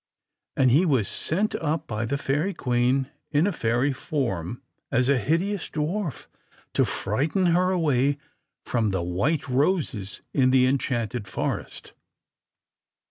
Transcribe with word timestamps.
And 0.57 0.71
he 0.71 0.83
was 0.83 1.07
sent 1.07 1.53
up 1.53 1.85
by 1.85 2.05
the 2.07 2.17
Fairy 2.17 2.55
Queen 2.55 3.11
in 3.29 3.45
a 3.45 3.51
fairy 3.51 3.93
form, 3.93 4.59
as 4.91 5.09
a 5.09 5.19
hideous 5.19 5.69
dwarf, 5.69 6.25
to 6.73 6.85
frighten 6.85 7.45
her 7.45 7.69
away 7.69 8.17
from 8.65 8.89
the 8.89 9.03
white 9.03 9.47
roses 9.47 10.21
in 10.33 10.49
the 10.49 10.65
enchanted 10.65 11.27
forest. 11.27 11.93